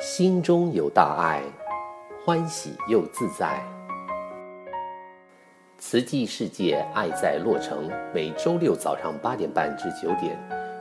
[0.00, 1.42] 心中有大爱，
[2.24, 3.62] 欢喜又自在。
[5.78, 10.38] 慈济世界爱在洛城，每周六早上八点半至九点，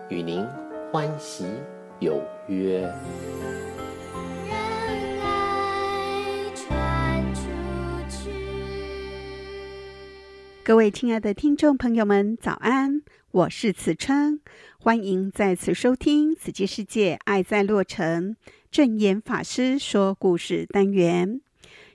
[0.09, 0.45] 与您
[0.91, 1.45] 欢喜
[1.99, 2.81] 有约。
[4.47, 4.57] 让
[5.21, 7.41] 爱传出
[8.09, 8.31] 去。
[10.63, 13.01] 各位亲爱的听众朋友们，早安！
[13.33, 14.41] 我是慈春，
[14.77, 18.35] 欢迎再次收听慈济世界爱在洛城
[18.69, 21.39] 正言法师说故事单元。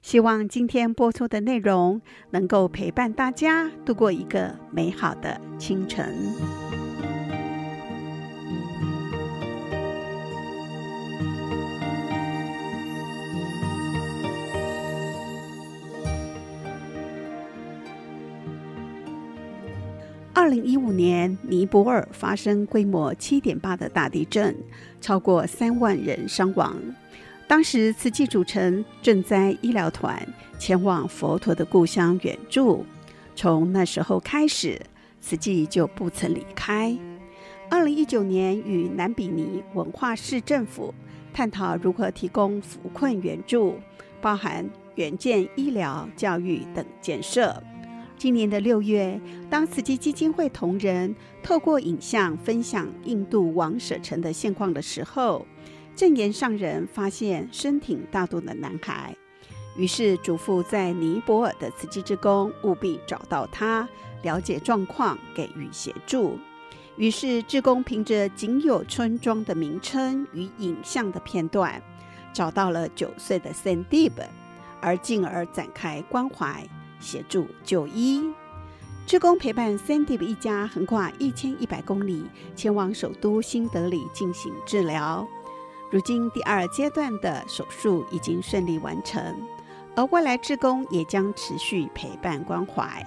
[0.00, 6.65] 希望今天播出的内容能够陪伴大家度过一个美好的清晨。
[20.36, 24.54] 二零一五年，尼泊尔发生规模七点八的大地震，
[25.00, 26.76] 超过三万人伤亡。
[27.48, 30.22] 当时，慈济组成赈灾医疗团
[30.58, 32.84] 前往佛陀的故乡援助。
[33.34, 34.78] 从那时候开始，
[35.22, 36.94] 慈济就不曾离开。
[37.70, 40.92] 二零一九年，与南比尼文化市政府
[41.32, 43.76] 探讨如何提供扶困援助，
[44.20, 47.62] 包含援建医疗、教育等建设。
[48.18, 55.46] 今年的六月，当慈济基金会同仁透过影像分享印度王舍城的现况的时候，
[55.94, 59.14] 正言上人发现深挺大肚的男孩，
[59.76, 63.86] 于是嘱咐在尼泊尔的慈济志工务必找到他，
[64.22, 66.38] 了解状况，给予协助。
[66.96, 71.82] 于是志工凭着仅有村庄的名称与影像的片段，
[72.32, 74.12] 找到了九岁的 Sandip，
[74.80, 76.66] 而进而展开关怀，
[77.00, 78.32] 协助就医。
[79.06, 82.24] 志工陪伴 Sandip 一家横跨一千一百公里，
[82.56, 85.26] 前往首都新德里进行治疗。
[85.92, 89.22] 如今第二阶段的手术已经顺利完成，
[89.94, 93.04] 而未来志工也将持续陪伴关怀。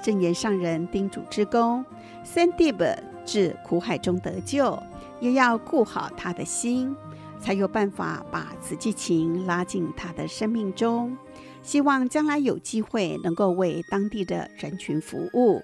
[0.00, 1.84] 正言上人叮嘱志工
[2.24, 4.80] ，Sandip 至苦海中得救，
[5.18, 6.94] 也要顾好他的心，
[7.40, 11.16] 才有办法把慈济情拉进他的生命中。
[11.66, 15.62] 希望将来有机会能够为当地的人群服务。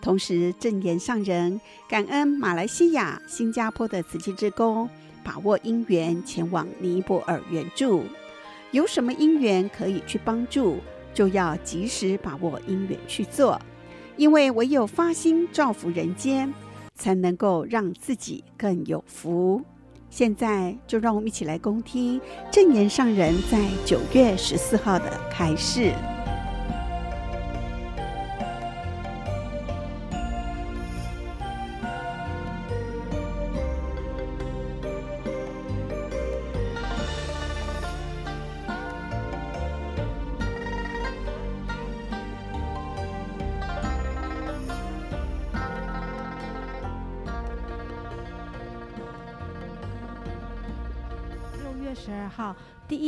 [0.00, 4.88] 同时，正言上人感恩马来西亚、新加坡的慈济之工。
[5.24, 8.04] 把握因缘前往尼泊尔援助，
[8.70, 10.76] 有什么因缘可以去帮助，
[11.12, 13.60] 就要及时把握因缘去做，
[14.16, 16.54] 因为唯有发心造福人间，
[16.94, 19.60] 才能够让自己更有福。
[20.10, 25.92] 现在就让我们一起来恭听正言上人在九月十四号的开示。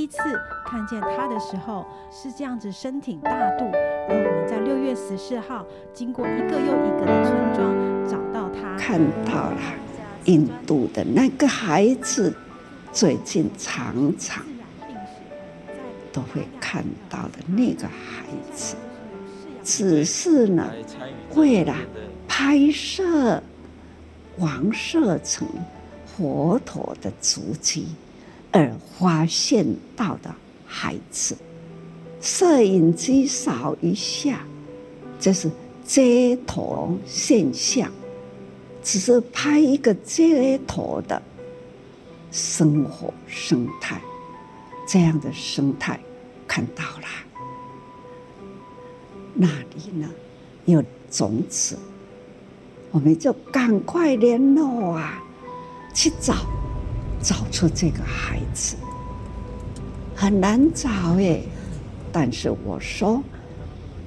[0.08, 0.18] 次
[0.66, 3.64] 看见他的时候是这样子身挺大肚，
[4.08, 9.60] 而我们在六月十四号经过一个又一个的村庄找到他，看到了
[10.24, 12.34] 印度的那个孩子，
[12.92, 14.44] 最近常常
[16.12, 18.76] 都会看到的那个孩子，
[19.62, 20.72] 只是呢，
[21.34, 21.74] 为了
[22.26, 23.42] 拍摄
[24.38, 25.46] 王舍城
[26.06, 27.88] 佛陀的足迹。
[28.50, 30.34] 而发现到的
[30.66, 31.36] 孩子，
[32.20, 34.40] 摄影机扫一下，
[35.20, 35.50] 这是
[35.84, 37.90] 街头现象，
[38.82, 41.20] 只是拍一个街头的
[42.32, 44.00] 生活生态，
[44.86, 46.00] 这样的生态
[46.46, 47.06] 看到了，
[49.34, 50.08] 那里呢
[50.64, 51.78] 有种子，
[52.90, 55.22] 我们就赶快联络啊，
[55.94, 56.34] 去找。
[57.22, 58.76] 找出这个孩子
[60.14, 60.88] 很难找
[61.18, 61.40] 哎，
[62.12, 63.22] 但是我说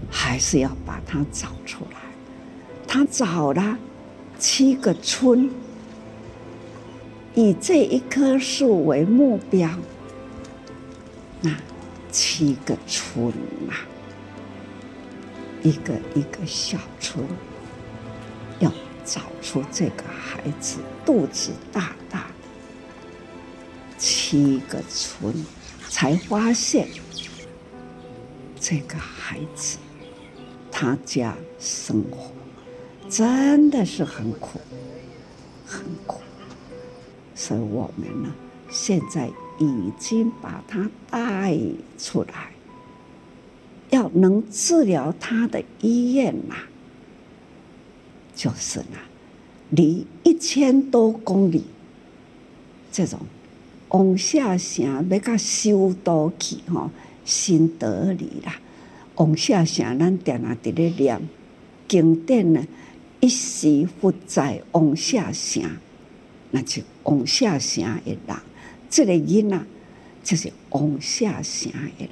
[0.09, 1.99] 还是要把他找出来。
[2.87, 3.77] 他找了
[4.37, 5.49] 七个村，
[7.35, 9.69] 以这一棵树为目标，
[11.41, 11.55] 那
[12.11, 13.27] 七个村
[13.69, 13.79] 啊，
[15.63, 17.25] 一个一个小村，
[18.59, 18.71] 要
[19.05, 22.30] 找出这个孩子肚子大大。
[24.31, 25.45] 七个村
[25.89, 26.87] 才发现
[28.57, 29.77] 这个孩子，
[30.71, 32.31] 他家生活
[33.09, 34.61] 真的是很苦，
[35.65, 36.21] 很苦。
[37.35, 38.33] 所以我们呢，
[38.69, 39.29] 现在
[39.59, 41.57] 已经把他带
[41.97, 42.53] 出来，
[43.89, 46.55] 要能治疗他的医院呐，
[48.33, 48.97] 就是呢，
[49.71, 51.65] 离一千多公里，
[52.93, 53.19] 这种
[53.91, 56.89] 往下城要到修道去吼，
[57.25, 58.55] 新德里啦，
[59.15, 61.29] 往下城咱定定伫咧念
[61.87, 62.65] 经典呢，
[63.19, 65.63] 一时不在往下城，
[66.51, 68.37] 那就往下城的人，
[68.89, 69.59] 这个囡仔
[70.23, 72.09] 就是往下城的人，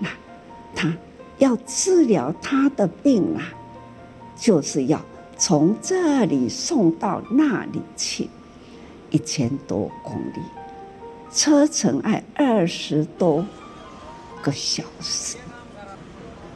[0.00, 0.08] 那
[0.74, 0.96] 他
[1.36, 3.52] 要治疗他的病啊，
[4.34, 5.04] 就是要
[5.36, 8.30] 从这里送到那里去，
[9.10, 10.40] 一千多公里，
[11.32, 13.44] 车程爱二十多
[14.42, 15.38] 个小时，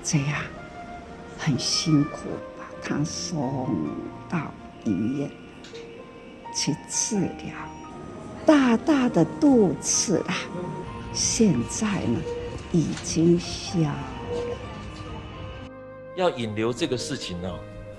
[0.03, 0.43] 这样
[1.39, 2.29] 很辛苦，
[2.59, 3.69] 把他送
[4.29, 4.39] 到
[4.85, 5.31] 医院
[6.55, 7.55] 去治疗。
[8.45, 10.35] 大大的肚子啊，
[11.13, 12.21] 现在呢
[12.71, 13.95] 已经消了。
[16.17, 17.51] 要引流这个事情呢，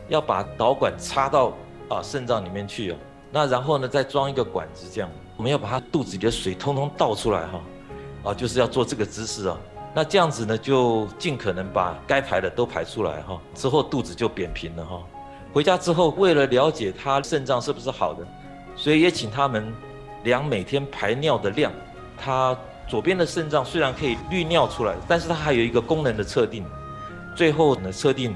[0.09, 1.53] 要把导管插到
[1.89, 2.97] 啊肾脏里面去哦，
[3.31, 7.61] 那然后呢再装一个管子，这样我们要把他肚子里的水通通倒出来哈，
[8.25, 9.57] 啊就是要做这个姿势啊。
[9.93, 15.01] 那这样子呢，就尽可能把该排的都排出来哈，之后肚子就扁平了哈。
[15.53, 18.25] 回家之后，为了了解他肾脏是不是好的，
[18.75, 19.73] 所以也请他们
[20.23, 21.71] 量每天排尿的量。
[22.17, 22.57] 他
[22.87, 26.65] 左边的肾脏虽然可以滤尿出来，但是他还有一个功能的测定。
[27.35, 28.35] 最后呢，测定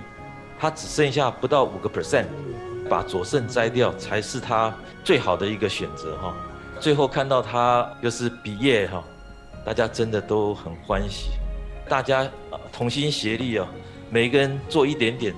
[0.59, 2.25] 他只剩下不到五个 percent，
[2.89, 6.35] 把左肾摘掉才是他最好的一个选择哈。
[6.81, 9.03] 最后看到他又是毕业哈，
[9.63, 11.29] 大家真的都很欢喜。
[11.87, 12.27] 大家
[12.73, 13.67] 同心协力啊，
[14.09, 15.31] 每个人做一点点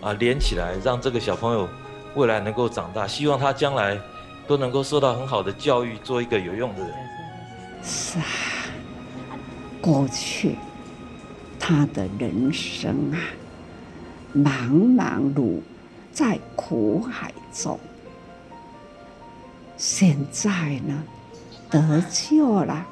[0.00, 1.68] 啊，连起来，让这个小朋友
[2.14, 3.08] 未来能够长大。
[3.08, 3.98] 希望他将来
[4.46, 6.90] 都能够受到很好的教育，做一个有用的人。
[7.82, 8.24] 是啊，
[9.80, 10.54] 过去
[11.58, 13.18] 他的人生啊，
[14.32, 15.58] 忙忙碌
[16.12, 17.80] 在苦海中，
[19.76, 21.04] 现在呢
[21.70, 22.86] 得救了，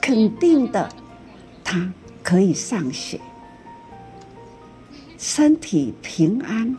[0.00, 0.88] 肯定的，
[1.62, 1.92] 他。
[2.22, 3.20] 可以上学，
[5.18, 6.74] 身体平安，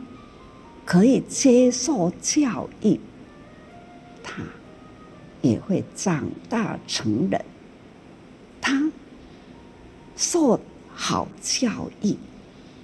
[0.83, 2.99] 可以接受教育，
[4.23, 4.41] 他
[5.43, 7.45] 也会长大成人。
[8.59, 8.91] 他
[10.17, 10.59] 受
[10.95, 12.17] 好教育，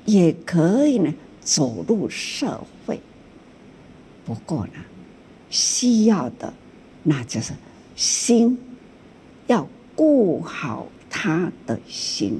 [0.05, 3.01] 也可以呢走入社会。
[4.23, 4.73] 不过呢，
[5.51, 6.51] 需要的
[7.03, 7.53] 那就是
[7.95, 8.57] 心，
[9.45, 12.39] 要顾好他的心。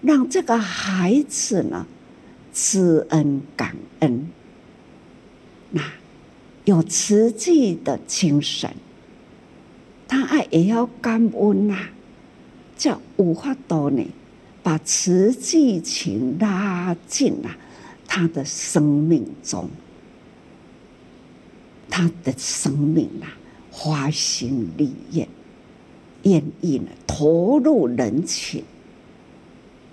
[0.00, 1.86] 让这个孩子呢，
[2.52, 4.28] 知恩感恩，
[5.70, 5.82] 那
[6.64, 8.70] 有慈济的精神，
[10.06, 11.88] 他爱也要感恩呐，
[12.76, 14.06] 叫有法多呢，
[14.62, 17.50] 把慈济情拉进了
[18.06, 19.70] 他的生命中，
[21.96, 23.30] 他的生命啊，
[23.70, 25.28] 花心绿叶，
[26.24, 28.64] 愿意呢投入人群。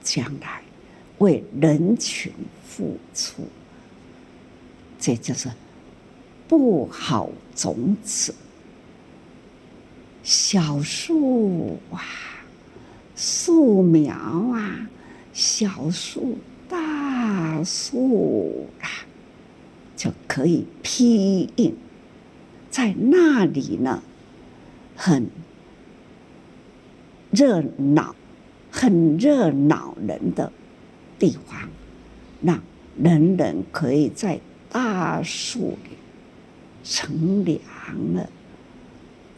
[0.02, 0.64] 将来
[1.20, 2.34] 为人群
[2.68, 3.44] 付出，
[5.00, 5.48] 这就是
[6.48, 8.34] 不好种子。
[10.24, 12.02] 小树啊，
[13.16, 14.90] 树苗啊，
[15.34, 18.90] 小树大树啊，
[19.96, 21.76] 就可以庇荫
[22.72, 24.02] 在那里呢，
[24.96, 25.30] 很
[27.30, 28.16] 热闹。
[28.74, 30.50] 很热闹人的
[31.20, 31.68] 地方，
[32.42, 32.64] 让
[32.98, 35.98] 人人可以在大树里
[36.82, 37.60] 乘凉
[38.14, 38.30] 了。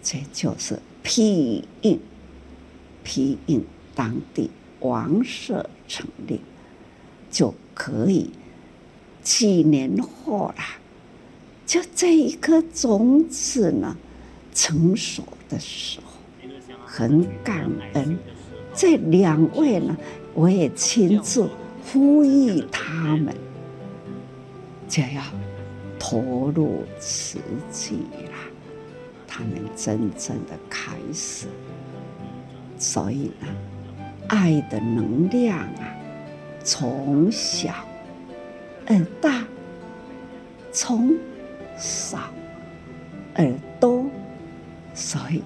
[0.04, 2.00] 这就是庇荫，
[3.04, 6.40] 庇荫当地王舍成立，
[7.32, 8.30] 就可以
[9.24, 10.78] 几年后啦，
[11.74, 13.98] 就这一颗种子呢，
[14.54, 16.14] 成熟的时候，
[16.86, 18.16] 很感恩。
[18.76, 19.98] 这两位呢，
[20.36, 21.50] 我也亲自
[21.88, 23.34] 呼吁他们，
[24.88, 25.24] 就要
[25.98, 27.40] 投入慈
[27.72, 28.38] 济了，
[29.28, 31.48] 他们真正的开始。
[32.78, 33.48] 所以呢，
[34.28, 35.96] 爱的能量啊，
[36.64, 37.74] 从小
[38.86, 39.44] 而大，
[40.72, 41.16] 从
[41.78, 42.20] 少
[43.36, 44.06] 而多，
[44.94, 45.42] 所以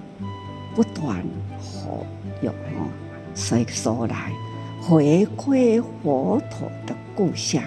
[0.74, 1.24] 不断
[1.58, 2.06] 活
[2.42, 2.88] 用哦。
[3.34, 4.32] 所以说来
[4.80, 7.62] 回归佛陀的故乡，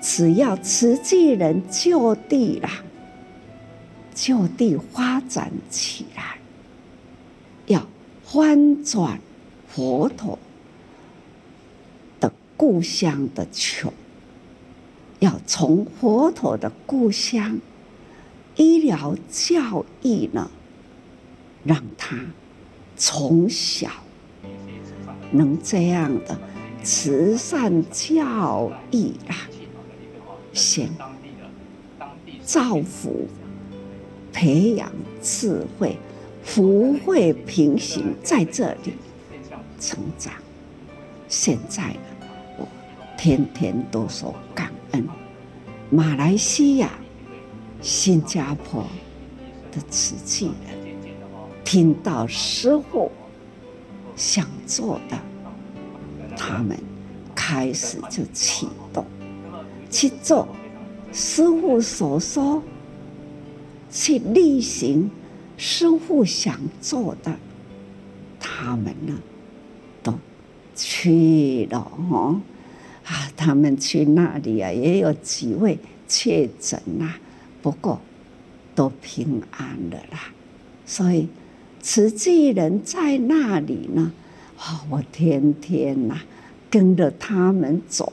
[0.00, 2.68] 只要慈济人就地了，
[4.14, 6.38] 就地发展起来，
[7.66, 7.86] 要
[8.24, 9.20] 翻转
[9.68, 10.38] 佛陀
[12.18, 13.92] 的故乡的穷，
[15.20, 17.60] 要从佛陀的故乡
[18.56, 20.50] 医疗教育呢，
[21.64, 22.18] 让他
[22.96, 23.88] 从小
[25.30, 26.36] 能这样的
[26.82, 29.48] 慈善教育啊。
[30.52, 30.90] 先
[32.42, 33.28] 造福、
[34.32, 34.90] 培养
[35.22, 35.96] 智慧、
[36.42, 38.94] 福慧平行，在这里
[39.78, 40.32] 成长。
[41.28, 41.94] 现在，
[43.22, 45.06] 天天都说感恩。
[45.90, 46.90] 马来西亚、
[47.82, 48.82] 新加坡
[49.70, 50.96] 的瓷器人
[51.62, 53.12] 听到师傅
[54.16, 55.18] 想做的，
[56.34, 56.78] 他们
[57.34, 59.04] 开始就启动。
[59.90, 60.48] 去做
[61.12, 62.62] 师傅所说，
[63.90, 65.10] 去例行
[65.58, 67.36] 师傅想做的，
[68.38, 69.14] 他们呢
[70.02, 70.14] 都
[70.74, 72.40] 去了哦。
[73.10, 75.76] 啊，他们去那里啊，也有几位
[76.06, 77.18] 确诊啦，
[77.60, 78.00] 不过
[78.76, 80.30] 都平安的啦。
[80.86, 81.28] 所以
[81.82, 84.12] 慈济人在那里呢，
[84.56, 86.20] 啊，我天天呐
[86.70, 88.12] 跟着他们走。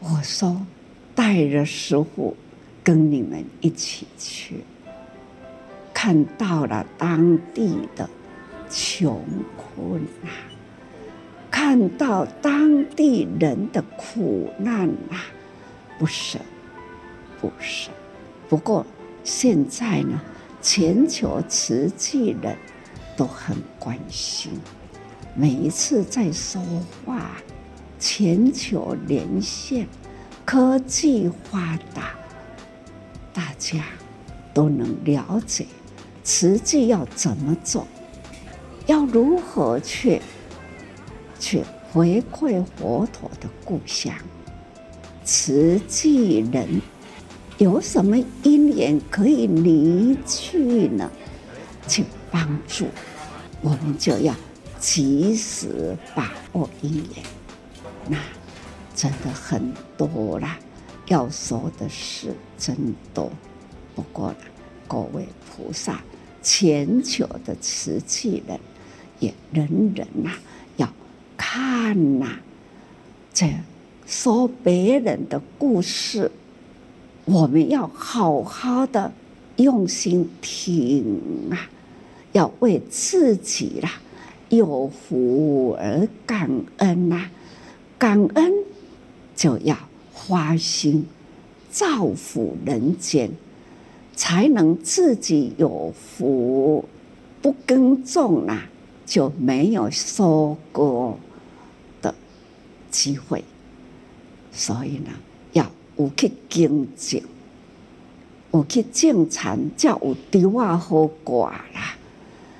[0.00, 0.66] 我说，
[1.14, 2.34] 带着师傅
[2.82, 4.56] 跟你们一起去，
[5.92, 8.08] 看到了当地的
[8.70, 9.22] 穷
[9.56, 10.32] 困啊，
[11.52, 15.22] 看到当地人的苦难啊，
[15.98, 16.40] 不舍，
[17.40, 17.90] 不舍。
[18.48, 18.84] 不过
[19.22, 20.20] 现在呢，
[20.60, 22.56] 全球瓷器人
[23.16, 24.50] 都很关心，
[25.36, 26.60] 每一次在说
[27.04, 27.30] 话。
[27.98, 29.86] 全球连线，
[30.44, 32.14] 科技发达，
[33.32, 33.84] 大家
[34.52, 35.66] 都能了解
[36.24, 37.86] 瓷器要怎么做，
[38.86, 40.20] 要如何去
[41.42, 44.14] 去回馈佛陀的故乡。
[45.24, 46.80] 慈济人
[47.58, 51.10] 有什么因缘可以离去呢？
[51.88, 52.86] 去帮助，
[53.60, 54.32] 我们就要
[54.78, 57.24] 及时把握因缘。
[58.08, 58.16] 那
[58.94, 60.56] 真的很多啦，
[61.06, 63.30] 要说的事真多。
[63.96, 64.36] 不过呢，
[64.86, 66.00] 各位菩萨，
[66.40, 68.60] 全球的慈济人
[69.18, 70.30] 也人人呐
[71.44, 72.38] 看呐，
[73.34, 73.48] 这
[74.06, 76.30] 说别人的故事，
[77.24, 79.12] 我们要好好的
[79.56, 81.20] 用心听
[81.50, 81.68] 啊，
[82.30, 83.90] 要为自己啦
[84.50, 87.28] 有福而感恩呐。
[87.98, 88.52] 感恩
[89.34, 89.76] 就要
[90.14, 91.06] 花心
[91.70, 93.32] 造福人间，
[94.14, 96.84] 才能自己有福。
[97.42, 98.68] 不耕种啊，
[99.04, 101.16] 就没有收割
[102.92, 103.42] 机会。
[104.52, 105.10] 所以呢，
[105.54, 107.20] 要有去耕种，
[108.52, 111.96] 有去种田，才有稻啊好挂啦。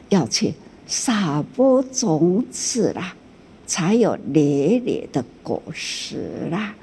[0.09, 0.53] 要去
[0.89, 3.15] 撒播种子啦。
[3.65, 6.75] 才有累累的果实啦，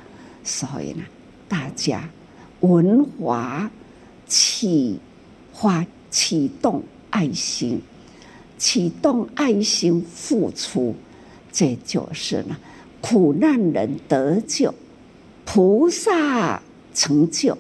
[0.44, 1.04] 所以呢，
[1.48, 2.10] 大家
[2.62, 3.70] 文化
[4.26, 5.00] 启
[5.54, 7.80] 发启动爱心，
[8.58, 10.96] 启动爱心付出，
[11.52, 12.58] 这就是呢，
[13.02, 14.74] 苦难人得救，
[15.46, 16.62] 菩萨
[16.94, 17.58] 成就。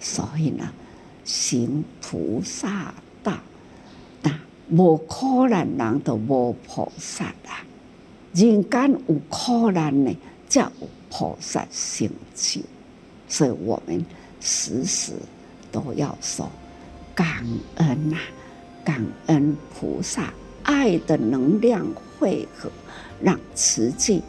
[0.00, 0.72] 所以呢，
[1.24, 2.92] 行菩萨
[3.22, 3.38] 道，
[4.22, 4.38] 那
[4.70, 7.64] 无苦难人都无菩萨啦。
[8.34, 10.16] 人间有苦难呢，
[10.48, 10.70] 才有
[11.10, 12.60] 菩萨成就。
[13.28, 14.04] 所以我们
[14.40, 15.12] 时时
[15.70, 16.50] 都要说
[17.14, 17.44] 感
[17.76, 18.20] 恩呐、啊，
[18.84, 20.32] 感恩菩萨
[20.64, 21.86] 爱的能量
[22.18, 22.70] 汇合，
[23.22, 24.22] 让慈济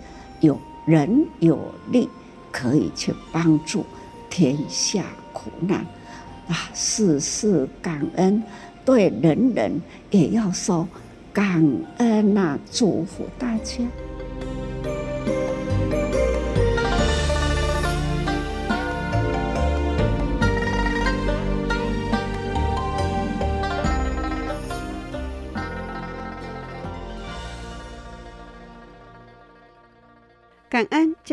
[0.44, 1.58] 有人有
[1.90, 2.10] 力
[2.52, 3.86] 可以去帮助
[4.30, 5.80] 天下苦难
[6.50, 6.70] 啊！
[6.74, 8.44] 事事感恩，
[8.84, 9.82] 对人人
[10.12, 10.88] 也要说。
[11.32, 11.66] 感
[11.98, 13.78] 恩呐、祝福大家。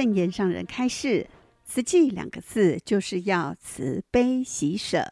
[0.00, 1.28] 感恩证严上人开示，
[1.62, 5.04] 慈济两个字就是要慈悲喜舍。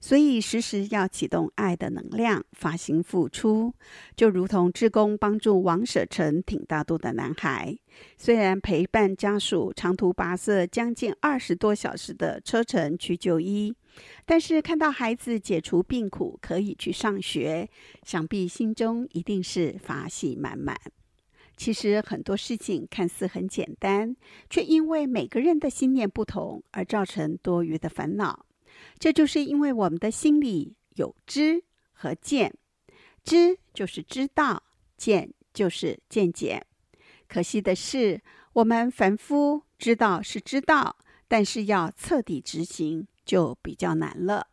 [0.00, 3.74] 所以时时要启动爱的能量，发心付出，
[4.16, 7.76] 就如同志工帮助王舍成挺大肚的男孩。
[8.16, 13.74] 虽然陪伴家属长途跋涉将近二十多小时的车程去就医，
[14.24, 17.68] 但是看到孩子解除病苦，可以去上学，
[18.04, 20.74] 想必心中一定是法喜满满。
[21.60, 24.16] 其实很多事情看似很简单，
[24.48, 28.46] 却因为每个人的心念不同而造成多余的烦恼。
[28.98, 31.62] 这就是因为我们的心里有知
[31.92, 32.54] 和见，
[33.22, 34.62] 知就是知道，
[34.96, 36.64] 见就是见解。
[37.28, 38.22] 可惜的是，
[38.54, 40.96] 我们凡夫知道是知道，
[41.28, 44.46] 但是要彻底执行就比较难了。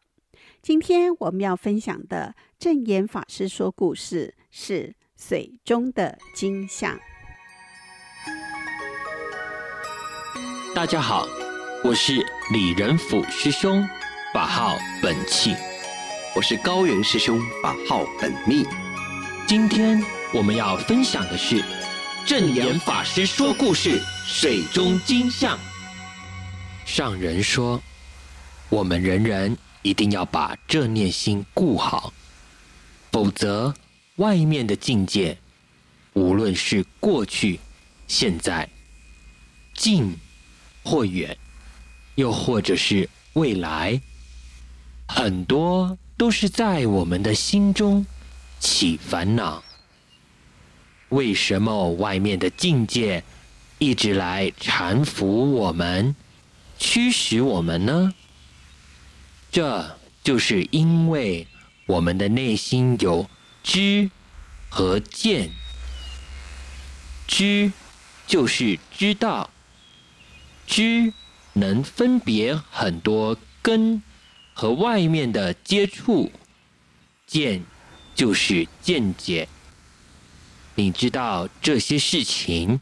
[0.62, 6.98] 今天我们要分享的正言法师说故事是水中的金像。
[10.76, 11.28] 大家好，
[11.84, 13.84] 我是李仁甫师兄，
[14.32, 15.56] 法号本气；
[16.36, 18.64] 我是高原师兄，法号本密。
[19.48, 20.00] 今天
[20.32, 21.64] 我们要分享的是
[22.24, 25.58] 正言法师说故事《水中金像》。
[26.86, 27.82] 上人说，
[28.70, 32.14] 我们人人一定要把这念心顾好，
[33.12, 33.74] 否则。
[34.18, 35.38] 外面的境界，
[36.14, 37.60] 无论是过去、
[38.08, 38.68] 现在、
[39.76, 40.16] 近
[40.84, 41.38] 或远，
[42.16, 44.02] 又或者是未来，
[45.08, 48.06] 很多都是在我们的心中
[48.60, 49.64] 起烦恼。
[51.10, 53.24] 为什么外面的境界
[53.78, 56.16] 一直来缠缚我们、
[56.80, 58.14] 驱使我们呢？
[59.52, 61.46] 这就是因为
[61.86, 63.30] 我们的内心有。
[63.68, 64.10] 知
[64.70, 65.52] 和见，
[67.28, 67.74] 知
[68.26, 69.50] 就是知道，
[70.66, 71.14] 知
[71.52, 74.02] 能分别很多根
[74.54, 76.32] 和外面的接触，
[77.28, 77.62] 见
[78.16, 79.50] 就是见解。
[80.76, 82.80] 你知道这些事情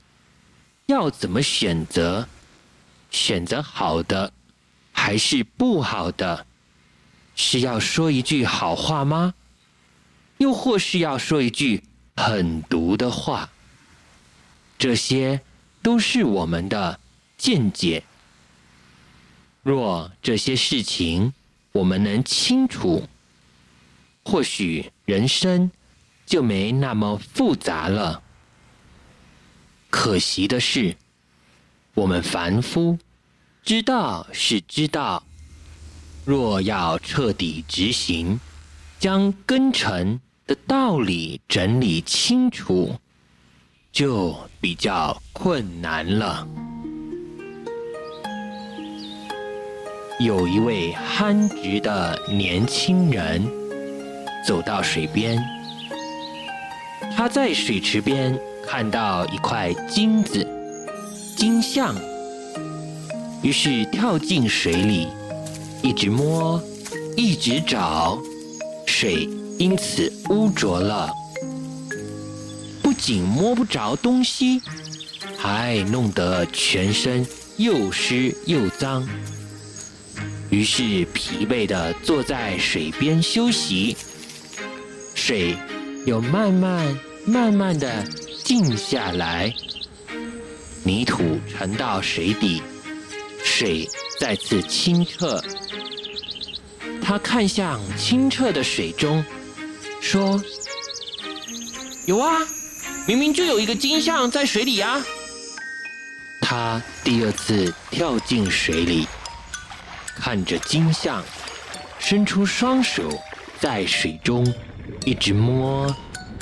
[0.86, 2.30] 要怎么选择？
[3.10, 4.32] 选择好的
[4.92, 6.46] 还是不好的？
[7.36, 9.34] 是要说一句好话吗？
[10.38, 11.84] 又或是要说一句
[12.16, 13.50] 狠毒的话，
[14.78, 15.42] 这些
[15.82, 17.00] 都是我们的
[17.38, 18.04] 见解。
[19.64, 21.34] 若这些事情
[21.72, 23.08] 我们能清楚，
[24.24, 25.72] 或许人生
[26.26, 28.22] 就没那么复杂了。
[29.90, 30.96] 可惜的是，
[31.94, 33.00] 我们凡夫
[33.64, 35.24] 知道是知道，
[36.26, 38.40] 若要彻底执行，
[39.00, 42.96] 将根尘的道理整理清楚，
[43.92, 46.48] 就比较困难了。
[50.20, 53.44] 有一位憨直的年轻人
[54.46, 55.44] 走到水边，
[57.18, 60.48] 他在水池边看到一块金子，
[61.36, 61.96] 金像，
[63.42, 65.08] 于是跳进水里，
[65.82, 66.62] 一直摸，
[67.18, 68.22] 一直找。
[68.86, 71.12] 水因此污浊了，
[72.84, 74.62] 不仅摸不着东西，
[75.38, 77.26] 还弄得全身
[77.58, 79.08] 又湿又脏。
[80.50, 83.96] 于是疲惫的坐在水边休息，
[85.14, 85.58] 水
[86.06, 88.04] 又慢慢慢慢的
[88.44, 89.54] 静下来，
[90.84, 92.62] 泥土沉到水底，
[93.44, 93.88] 水
[94.20, 95.42] 再次清澈。
[97.02, 99.24] 他看向清澈的水中，
[100.06, 100.40] 说
[102.06, 102.38] ：“有啊，
[103.08, 105.04] 明明就有一个金像在水里啊。”
[106.40, 109.08] 他第二次跳进水里，
[110.16, 111.24] 看着金像，
[111.98, 113.20] 伸出双手
[113.60, 114.46] 在水中
[115.06, 115.94] 一直摸，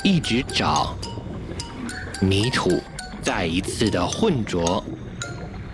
[0.03, 0.97] 一直找，
[2.19, 2.83] 泥土
[3.21, 4.83] 再一次的混浊，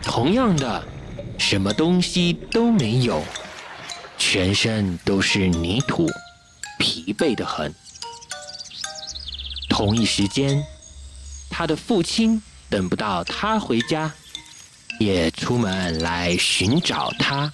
[0.03, 0.83] 同样的，
[1.39, 3.23] 什么东西都没有。
[4.19, 6.05] 全身都是泥土，
[6.79, 7.71] 疲惫的很。
[9.69, 10.63] 同一时间，
[11.49, 14.11] 他的父亲等不到他回家，
[14.99, 17.53] 也出门来寻找他。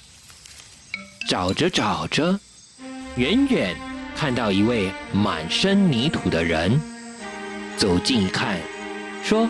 [1.27, 2.39] 找着找着，
[3.17, 3.75] 远远
[4.15, 6.79] 看到一位满身泥土的人，
[7.77, 8.59] 走近一看，
[9.23, 9.49] 说：“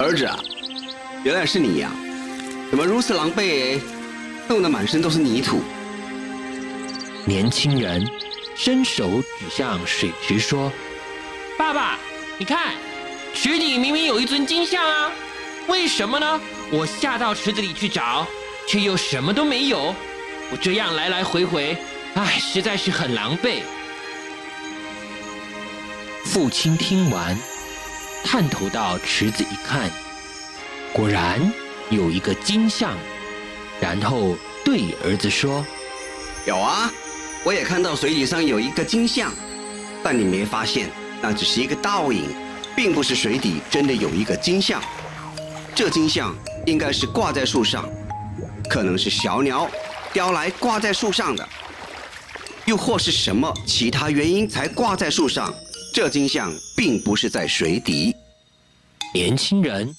[0.00, 0.38] 儿子啊，
[1.22, 1.90] 原来是你呀！
[2.70, 3.80] 怎么如此狼狈？”
[4.48, 5.62] 弄得满身都是泥土。
[7.26, 8.06] 年轻人
[8.54, 10.70] 伸手指向水池说
[11.56, 11.98] ：“爸爸，
[12.36, 12.74] 你看，
[13.34, 15.10] 池里明明有一尊金像啊，
[15.66, 16.40] 为什么呢？
[16.70, 18.26] 我下到池子里去找，
[18.68, 19.94] 却又什么都没有。
[20.50, 21.76] 我这样来来回回
[22.14, 23.62] 唉，实在是很狼狈。
[26.26, 27.36] 父亲听完，
[28.22, 29.90] 探头到池子一看，
[30.92, 31.40] 果然
[31.88, 32.92] 有一个金像，
[33.80, 35.64] 然后对儿子说
[36.46, 36.92] ：“有啊，
[37.44, 39.30] 我也看到水底上有一个金像，
[40.02, 40.88] 但你没发现，
[41.20, 42.24] 那只是一个倒影，
[42.74, 44.82] 并不是水底真的有一个金像。
[45.74, 47.86] 这金像应该是挂在树上，
[48.70, 49.70] 可能是小鸟
[50.10, 51.46] 叼来挂在树上的，
[52.64, 55.52] 又或是什么其他原因才挂在树上。”
[55.92, 58.16] 这金像并不是在水底。
[59.12, 59.94] 年轻人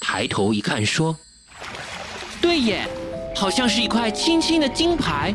[0.00, 1.16] 抬头一看，说
[2.40, 2.86] ：“对耶，
[3.34, 5.34] 好像是一块青青的金牌，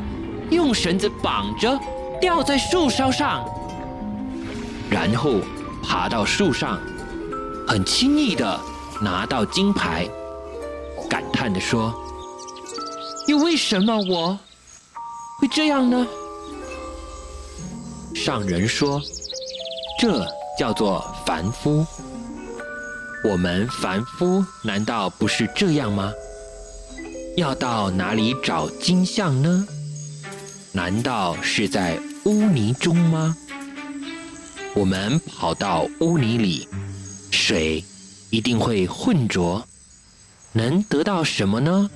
[0.50, 1.80] 用绳子绑着，
[2.20, 3.46] 吊在树梢上。
[4.90, 5.42] 然后
[5.84, 6.80] 爬到树上，
[7.68, 8.60] 很轻易的
[9.02, 10.08] 拿到金牌，
[11.10, 11.94] 感叹地说
[13.28, 14.40] ：‘又为什么我
[15.40, 16.08] 会这样呢？’
[18.16, 19.02] 上人说。”
[20.00, 20.24] 这
[20.60, 21.84] 叫做凡夫。
[23.28, 26.14] 我们凡夫难道不是这样吗？
[27.36, 29.68] 要到哪里找金像呢？
[30.78, 33.36] 难道是在污泥中吗？
[34.76, 36.70] 我们跑到污泥里，
[37.32, 37.84] 水
[38.30, 39.68] 一定会混浊，
[40.54, 41.90] 能得到什么呢？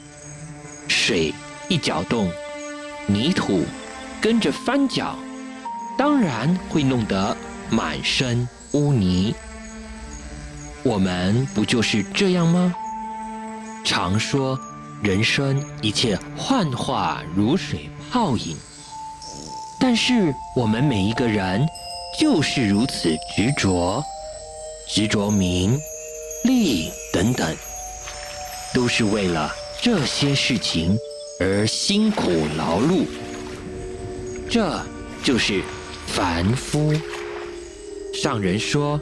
[0.87, 1.31] 水
[1.69, 2.27] 一搅动，
[3.05, 3.63] 泥土
[4.19, 5.15] 跟着翻搅，
[5.95, 7.37] 当然会弄得。
[7.69, 9.33] 满身污泥，
[10.83, 12.73] 我们不就是这样吗？
[13.85, 14.59] 常说
[15.03, 18.57] 人生一切幻化如水泡影，
[19.81, 21.67] 但是我们每一个人
[22.19, 24.03] 就是如此执着，
[24.87, 25.75] 执着名、
[26.43, 27.57] 利等等，
[28.75, 30.95] 都是为了这些事情
[31.39, 33.07] 而辛苦劳碌，
[34.47, 34.79] 这
[35.23, 35.63] 就是
[36.05, 36.93] 凡夫。
[38.13, 39.01] 上人说：“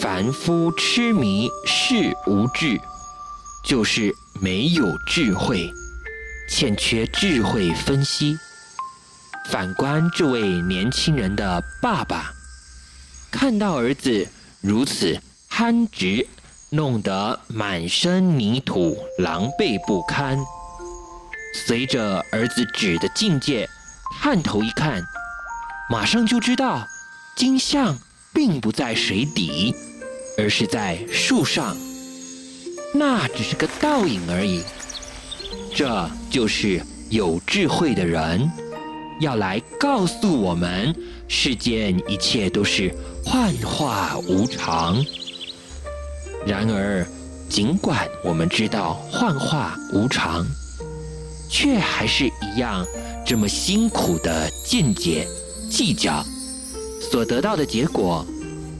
[0.00, 1.94] 凡夫痴迷是
[2.26, 2.76] 无智，
[3.64, 5.70] 就是没有智慧，
[6.50, 8.36] 欠缺智慧分析。
[9.48, 12.32] 反观这位年轻人的爸爸，
[13.30, 14.26] 看到儿子
[14.60, 16.26] 如此憨直，
[16.70, 20.38] 弄得满身泥土，狼狈不堪。
[21.66, 23.68] 随着儿子指的境界，
[24.20, 25.02] 探头一看，
[25.88, 26.86] 马上就知道
[27.36, 27.96] 金像。”
[28.36, 29.74] 并不在水底，
[30.36, 31.74] 而是在树上。
[32.92, 34.62] 那只是个倒影而已。
[35.74, 38.46] 这就是有智慧的人
[39.20, 40.94] 要来告诉我们：
[41.26, 45.02] 世间一切都是幻化无常。
[46.46, 47.06] 然而，
[47.48, 50.46] 尽管我们知道幻化无常，
[51.48, 52.84] 却还是一样
[53.24, 55.26] 这么辛苦的见解
[55.70, 56.24] 计较。
[57.10, 58.24] 所得到的结果，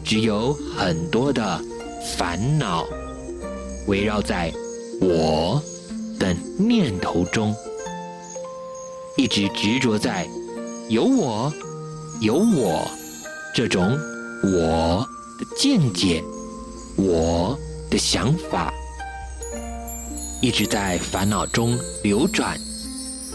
[0.05, 1.61] 只有很多的
[2.17, 2.87] 烦恼，
[3.87, 4.53] 围绕在
[5.01, 5.63] 我
[6.19, 7.55] 的念头中，
[9.17, 10.29] 一直执着在
[10.91, 11.51] 有我、
[12.21, 12.87] 有我
[13.55, 13.99] 这种
[14.43, 16.23] 我的见解、
[16.97, 17.59] 我
[17.91, 18.73] 的想法，
[20.43, 22.61] 一直在烦恼中流转，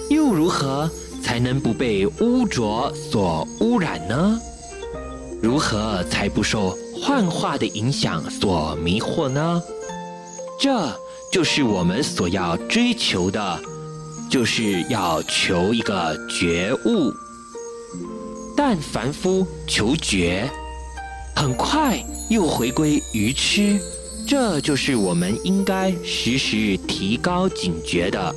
[0.09, 0.89] 又如何
[1.23, 4.39] 才能不被污浊所污染呢？
[5.41, 9.63] 如何才不受幻化的影响所迷惑呢？
[10.59, 10.95] 这
[11.31, 13.59] 就是我们所要追求的，
[14.31, 17.13] 就是要求一个觉悟。
[18.55, 20.49] 但凡夫求觉，
[21.35, 23.77] 很快又回归愚痴，
[24.27, 28.33] 这就是我们应该时时提高警觉的。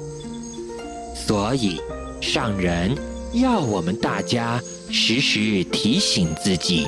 [1.14, 1.80] 所以
[2.20, 2.94] 上人
[3.32, 4.60] 要我们大家。
[4.90, 6.86] 时时提醒自己，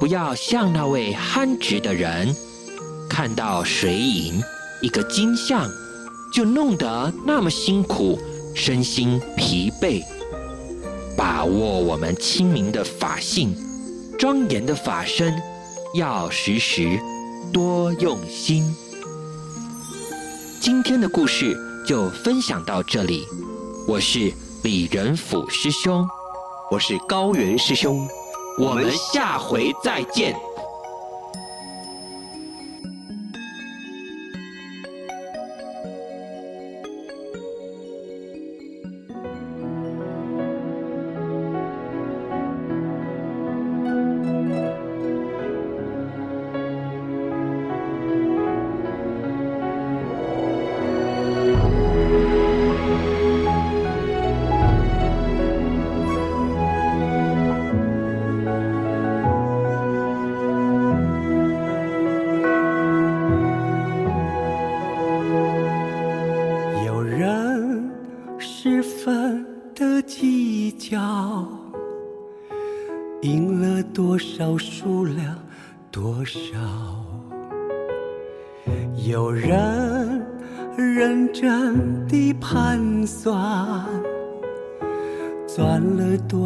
[0.00, 2.34] 不要像那位憨直的人，
[3.10, 4.40] 看到水影
[4.80, 5.70] 一个金像，
[6.32, 8.18] 就弄得那么辛苦，
[8.54, 10.02] 身心疲惫。
[11.14, 13.54] 把握我们清明的法性，
[14.18, 15.34] 庄严的法身，
[15.94, 16.98] 要时时
[17.52, 18.74] 多用心。
[20.58, 21.54] 今天的故事
[21.86, 23.26] 就分享到这里，
[23.86, 26.08] 我是李仁甫师兄。
[26.70, 28.08] 我是高原师兄，
[28.58, 30.34] 我们下回再见。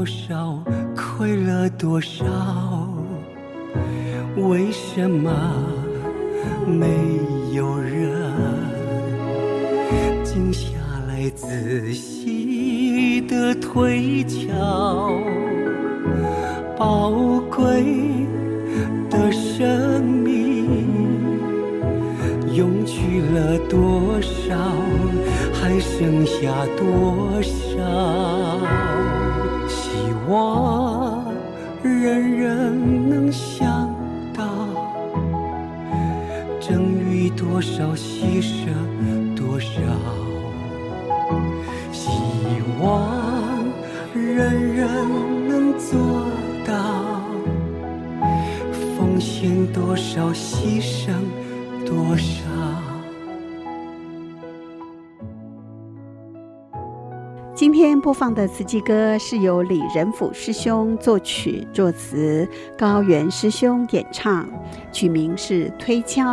[0.06, 0.62] 少，
[0.94, 2.24] 亏了多少。
[4.36, 5.30] 为什么
[6.66, 6.86] 没
[7.52, 8.32] 有人
[10.22, 10.68] 静下
[11.08, 15.10] 来仔细的推敲？
[16.78, 17.10] 宝
[17.50, 17.82] 贵
[19.10, 20.68] 的生命
[22.54, 24.54] 用去了多少，
[25.52, 28.85] 还剩下多少？
[30.28, 31.22] 我
[31.82, 33.86] 人人能想。
[37.36, 38.68] 多少牺牲，
[39.34, 39.68] 多少
[41.92, 42.08] 希
[42.80, 43.08] 望，
[44.14, 44.86] 人人
[45.48, 45.98] 能做
[46.66, 46.72] 到。
[48.96, 51.12] 奉献多少，牺牲
[51.84, 52.45] 多少。
[57.76, 64.48] 今天播放的《慈济歌》是由李仁甫师兄作曲作词，高原师兄演唱，
[64.90, 66.24] 曲名是《推敲》。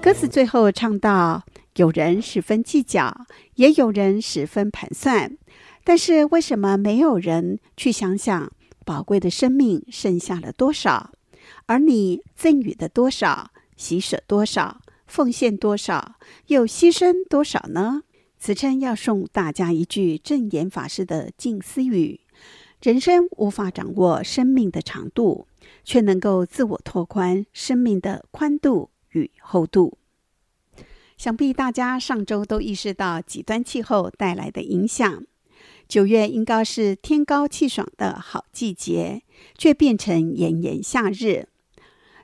[0.00, 1.44] 歌词最后唱到
[1.76, 3.14] ：“有人十分计较，
[3.56, 5.36] 也有人十分盘算，
[5.84, 8.50] 但是为什么没有人去想想
[8.86, 11.10] 宝贵的生命剩下了多少？
[11.66, 16.14] 而你赠予的多少，喜舍多少，奉献多少，
[16.46, 18.04] 又牺牲多少呢？”
[18.44, 22.20] 此称要送大家一句正言法师的静思语
[22.84, 25.46] ：“人生无法掌握生命的长度，
[25.82, 29.96] 却能够自我拓宽生命的宽度。”与厚度，
[31.16, 35.24] 想必大家上周都意识到极端气候带来的影响。
[35.88, 39.22] 九月应该是天高气爽的好季节，
[39.56, 41.48] 却变成炎炎夏日。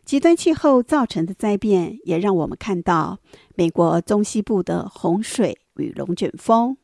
[0.05, 3.21] 极端气候造成的灾变，也让我们看到
[3.55, 6.77] 美国中西部的洪水与龙卷风，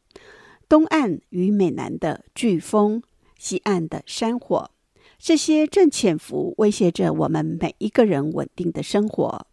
[0.68, 3.02] 东岸与美南的飓风，
[3.38, 4.70] 西岸的山火，
[5.18, 9.46] 这些正潜伏威胁着我们每一个人稳定的生活。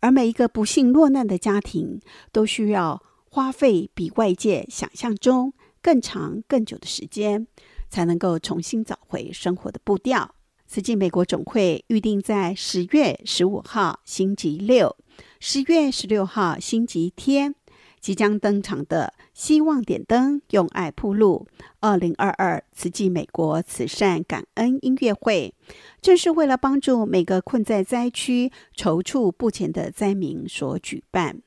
[0.00, 2.00] 而每一个不幸落难的家庭，
[2.32, 7.46] 都需要花费比外界想象中更长、更久的时间，
[7.90, 10.34] 才能够重新找回生活的步调。
[10.66, 14.96] 慈济美国总会预定在十月十五号星期六、
[15.38, 17.54] 十月十六号星期天。
[18.00, 21.46] 即将登场的“希望点灯，用爱铺路”
[21.80, 25.54] 二零二二慈济美国慈善感恩音乐会，
[26.00, 31.42] 正是为了帮助每个困在灾区、踌躇不前的灾民所举办。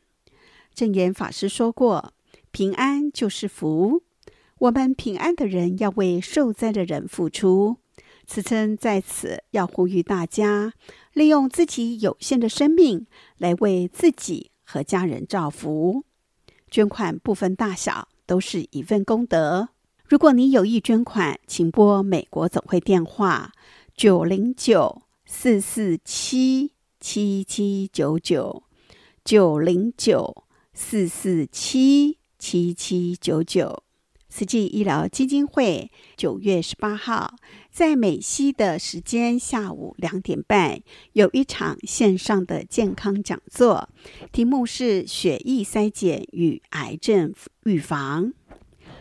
[0.75, 2.13] 证严法师说过
[2.51, 4.03] ：“平安就是福，
[4.59, 7.77] 我们平安的人要为受灾的人付出。”
[8.25, 10.71] 慈称在此要呼吁大家，
[11.11, 13.05] 利用自己有限的生命，
[13.37, 16.05] 来为自己和家人造福。
[16.73, 19.69] 捐款不分大小，都是一份功德。
[20.05, 23.51] 如果你有意捐款，请拨美国总会电话
[23.95, 28.63] 九零九四四七七七九九
[29.23, 33.83] 九零九四四七七七九九。
[34.35, 37.35] 慈济医疗基金会九月十八号
[37.69, 43.87] 在美西的时间下午两点半有一场线上的健康讲座，
[44.31, 47.31] 题目是“血液筛检与癌症
[47.65, 48.33] 预防”。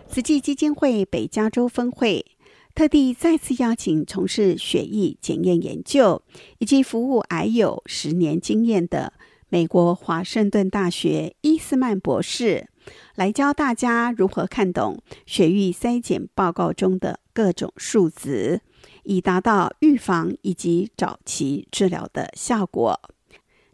[0.06, 2.26] 慈济基金会北加州分会
[2.74, 6.20] 特地再次邀请从事血液检验研究
[6.58, 9.14] 以及服务癌友十年经验的
[9.48, 12.68] 美国华盛顿大学伊斯曼博士。
[13.14, 18.60] 来教大家如何看懂血液筛检报告中的各种数值，
[19.04, 23.00] 以达到预防以及早期治疗的效果。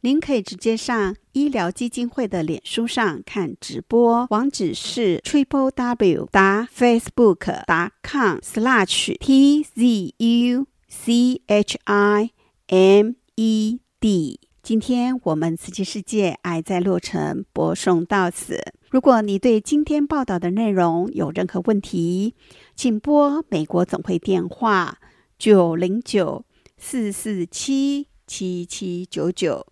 [0.02, 12.30] 您可以直接上医疗基金会的脸书上看直播，网址是 triple w 打 facebook 打 com slash t z u c h i
[12.68, 14.40] m e d。
[14.62, 18.62] 今天我们慈济世界爱在洛城播送到此。
[18.90, 22.34] 如果你对今天报道的内容有任何问题，
[22.74, 24.98] 请拨美国总会电话
[25.38, 26.44] 九零九
[26.78, 29.66] 四四七七七九九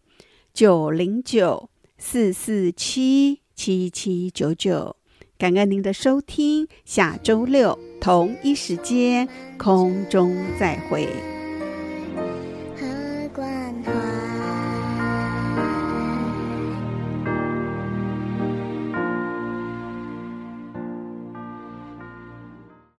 [0.52, 4.96] 九零九四四七七七九九。
[5.38, 11.35] 感恩您的收听，下周六同一时间空中再会。